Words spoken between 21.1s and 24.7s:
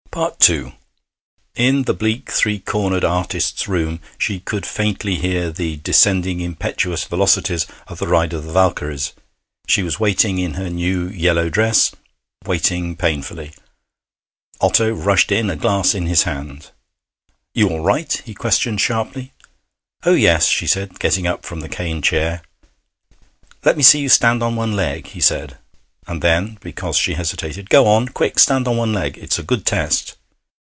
up from the cane chair. 'Let me see you stand on